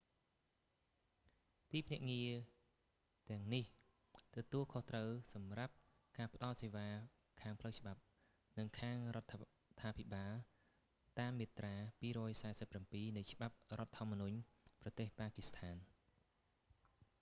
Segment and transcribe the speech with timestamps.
[1.71, 2.31] ទីភ្នាក់ងារ
[3.29, 3.65] ទាំងនេះ
[4.35, 5.73] ទទួលខុសត្រូវសម្រាប់
[6.17, 6.87] ការផ្តល់សេវា
[7.41, 8.01] ខាងផ្លូវច្បាប់
[8.57, 10.33] និងខាងរដ្ឋាភិបាល
[11.19, 11.75] តាមមាត្រា
[12.85, 14.37] 247 នៃច្បាប់រដ្ឋធម្មនុញ្ញ
[14.81, 15.77] ប្រទេស ប៉ាគីស្ថាន